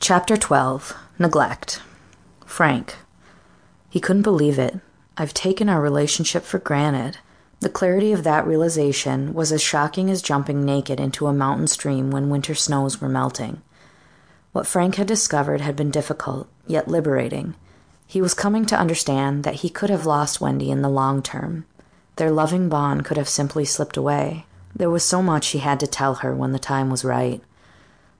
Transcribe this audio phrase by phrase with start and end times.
[0.00, 1.82] Chapter 12 Neglect.
[2.46, 2.98] Frank.
[3.90, 4.78] He couldn't believe it.
[5.16, 7.18] I've taken our relationship for granted.
[7.58, 12.12] The clarity of that realization was as shocking as jumping naked into a mountain stream
[12.12, 13.60] when winter snows were melting.
[14.52, 17.56] What Frank had discovered had been difficult, yet liberating.
[18.06, 21.66] He was coming to understand that he could have lost Wendy in the long term.
[22.16, 24.46] Their loving bond could have simply slipped away.
[24.74, 27.42] There was so much he had to tell her when the time was right.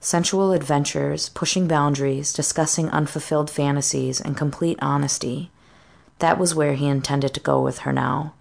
[0.01, 5.51] Sensual adventures, pushing boundaries, discussing unfulfilled fantasies, and complete honesty.
[6.21, 8.35] That was where he intended to go with her now.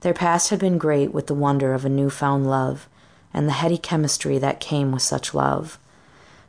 [0.00, 2.88] Their past had been great with the wonder of a newfound love,
[3.32, 5.78] and the heady chemistry that came with such love.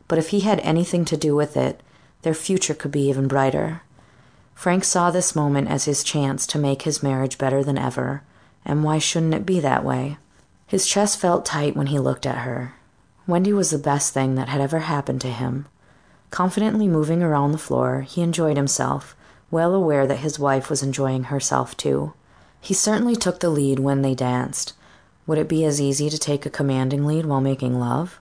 [0.07, 1.81] But if he had anything to do with it,
[2.21, 3.81] their future could be even brighter.
[4.53, 8.23] Frank saw this moment as his chance to make his marriage better than ever,
[8.65, 10.17] and why shouldn't it be that way?
[10.65, 12.73] His chest felt tight when he looked at her.
[13.27, 15.65] Wendy was the best thing that had ever happened to him.
[16.31, 19.17] Confidently moving around the floor, he enjoyed himself,
[19.51, 22.13] well aware that his wife was enjoying herself too.
[22.61, 24.73] He certainly took the lead when they danced.
[25.25, 28.19] Would it be as easy to take a commanding lead while making love?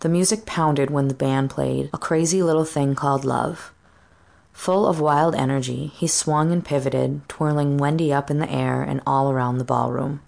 [0.00, 3.72] The music pounded when the band played a crazy little thing called love.
[4.52, 9.00] Full of wild energy, he swung and pivoted, twirling Wendy up in the air and
[9.06, 10.20] all around the ballroom.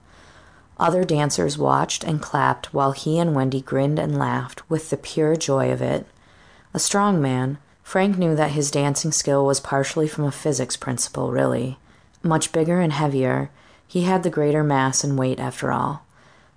[0.78, 5.36] Other dancers watched and clapped while he and Wendy grinned and laughed with the pure
[5.36, 6.06] joy of it.
[6.72, 11.30] A strong man, Frank knew that his dancing skill was partially from a physics principle,
[11.30, 11.78] really.
[12.22, 13.50] Much bigger and heavier,
[13.86, 16.04] he had the greater mass and weight after all.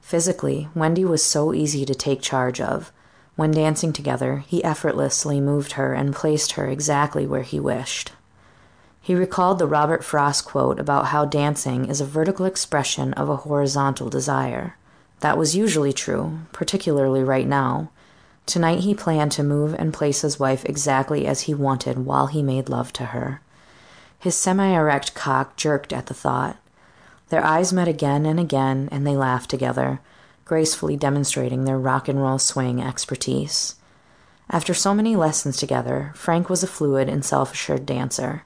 [0.01, 2.91] Physically, Wendy was so easy to take charge of.
[3.35, 8.13] When dancing together, he effortlessly moved her and placed her exactly where he wished.
[9.07, 13.37] He recalled the Robert Frost quote about how dancing is a vertical expression of a
[13.37, 14.75] horizontal desire.
[15.21, 17.89] That was usually true, particularly right now.
[18.45, 22.43] Tonight he planned to move and place his wife exactly as he wanted while he
[22.43, 23.39] made love to her.
[24.19, 26.57] His semi erect cock jerked at the thought.
[27.29, 30.01] Their eyes met again and again, and they laughed together,
[30.43, 33.75] gracefully demonstrating their rock and roll swing expertise.
[34.49, 38.43] After so many lessons together, Frank was a fluid and self assured dancer.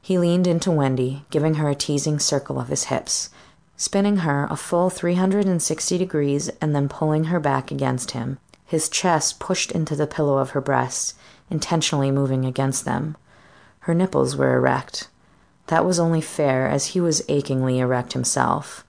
[0.00, 3.30] He leaned into Wendy, giving her a teasing circle of his hips,
[3.76, 9.38] spinning her a full 360 degrees and then pulling her back against him, his chest
[9.38, 11.14] pushed into the pillow of her breasts,
[11.50, 13.16] intentionally moving against them.
[13.80, 15.08] Her nipples were erect.
[15.68, 18.84] That was only fair, as he was achingly erect himself.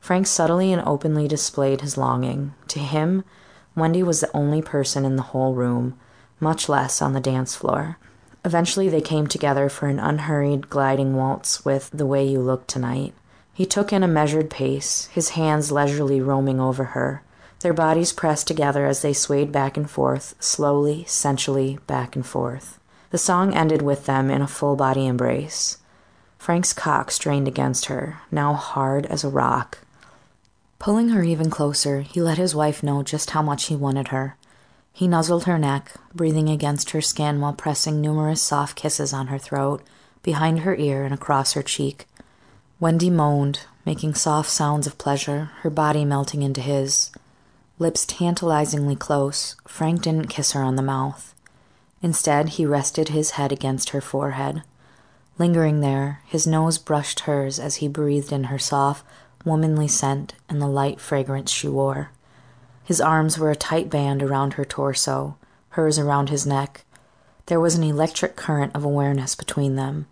[0.00, 2.54] Frank subtly and openly displayed his longing.
[2.68, 3.24] To him,
[3.74, 5.98] Wendy was the only person in the whole room,
[6.40, 7.98] much less on the dance floor.
[8.44, 13.14] Eventually they came together for an unhurried, gliding waltz with The Way You Look Tonight.
[13.52, 17.22] He took in a measured pace, his hands leisurely roaming over her,
[17.60, 22.78] their bodies pressed together as they swayed back and forth, slowly, sensually, back and forth.
[23.10, 25.78] The song ended with them in a full body embrace.
[26.38, 29.78] Frank's cock strained against her, now hard as a rock.
[30.78, 34.36] Pulling her even closer, he let his wife know just how much he wanted her.
[34.98, 39.38] He nuzzled her neck, breathing against her skin while pressing numerous soft kisses on her
[39.38, 39.80] throat,
[40.24, 42.08] behind her ear, and across her cheek.
[42.80, 47.12] Wendy moaned, making soft sounds of pleasure, her body melting into his.
[47.78, 51.32] Lips tantalizingly close, Frank didn't kiss her on the mouth.
[52.02, 54.64] Instead, he rested his head against her forehead.
[55.38, 59.06] Lingering there, his nose brushed hers as he breathed in her soft,
[59.44, 62.10] womanly scent and the light fragrance she wore.
[62.88, 65.36] His arms were a tight band around her torso,
[65.72, 66.86] hers around his neck.
[67.44, 70.06] There was an electric current of awareness between them,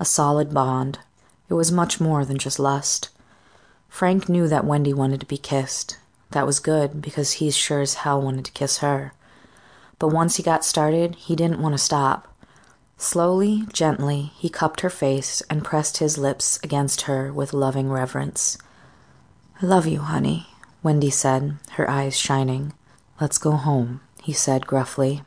[0.00, 1.00] a solid bond.
[1.50, 3.10] It was much more than just lust.
[3.90, 5.98] Frank knew that Wendy wanted to be kissed.
[6.30, 9.12] That was good, because he sure as hell wanted to kiss her.
[9.98, 12.34] But once he got started, he didn't want to stop.
[12.96, 18.56] Slowly, gently, he cupped her face and pressed his lips against her with loving reverence.
[19.60, 20.46] I love you, honey,
[20.84, 22.74] Wendy said, her eyes shining.
[23.18, 25.22] Let's go home, he said gruffly.